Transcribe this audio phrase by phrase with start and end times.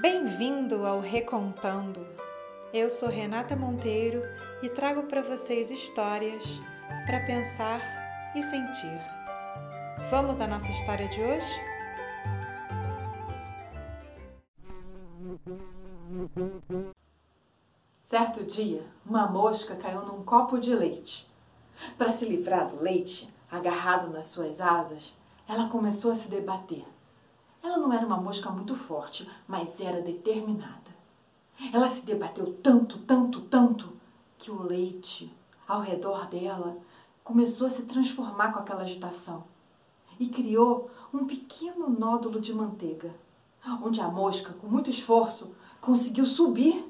[0.00, 2.00] Bem-vindo ao Recontando.
[2.72, 4.22] Eu sou Renata Monteiro
[4.62, 6.42] e trago para vocês histórias
[7.04, 8.98] para pensar e sentir.
[10.10, 11.60] Vamos à nossa história de hoje?
[18.02, 21.30] Certo dia, uma mosca caiu num copo de leite.
[21.98, 25.14] Para se livrar do leite, agarrado nas suas asas,
[25.46, 26.86] ela começou a se debater.
[27.62, 30.90] Ela não era uma mosca muito forte, mas era determinada.
[31.72, 33.92] Ela se debateu tanto, tanto, tanto,
[34.36, 35.32] que o leite
[35.68, 36.76] ao redor dela
[37.22, 39.44] começou a se transformar com aquela agitação
[40.18, 43.14] e criou um pequeno nódulo de manteiga,
[43.82, 46.84] onde a mosca, com muito esforço, conseguiu subir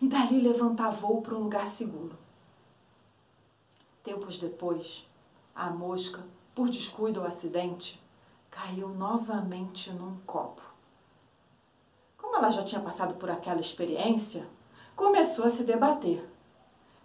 [0.00, 2.16] e dali levantar voo para um lugar seguro.
[4.02, 5.06] Tempos depois,
[5.54, 8.02] a mosca, por descuido ou acidente,
[8.58, 10.60] caiu novamente num copo.
[12.16, 14.48] Como ela já tinha passado por aquela experiência,
[14.96, 16.28] começou a se debater.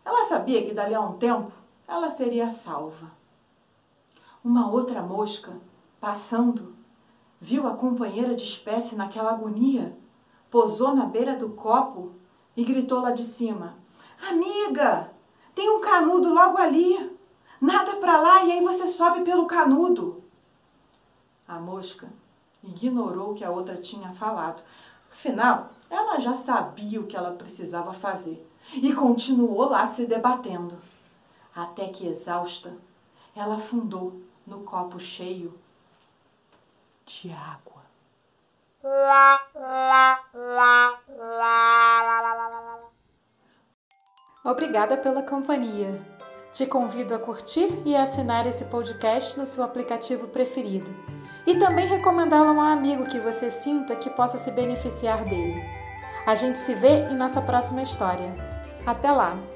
[0.04, 1.52] Ela sabia que dali a um tempo
[1.88, 3.12] ela seria salva.
[4.44, 5.54] Uma outra mosca,
[6.02, 6.76] passando,
[7.40, 9.96] viu a companheira de espécie naquela agonia,
[10.50, 12.14] posou na beira do copo
[12.58, 13.78] e gritou lá de cima:
[14.28, 15.14] Amiga,
[15.54, 17.16] tem um canudo logo ali.
[17.62, 20.23] Nada para lá e aí você sobe pelo canudo.
[21.54, 22.08] A mosca
[22.64, 24.64] ignorou o que a outra tinha falado.
[25.12, 30.82] Afinal, ela já sabia o que ela precisava fazer e continuou lá se debatendo.
[31.56, 32.76] Até que, exausta,
[33.36, 35.54] ela afundou no copo cheio
[37.06, 37.84] de água.
[44.44, 46.04] Obrigada pela companhia.
[46.52, 50.92] Te convido a curtir e assinar esse podcast no seu aplicativo preferido
[51.46, 55.64] e também recomendá-lo a um amigo que você sinta que possa se beneficiar dele.
[56.26, 58.34] A gente se vê em nossa próxima história.
[58.86, 59.53] Até lá!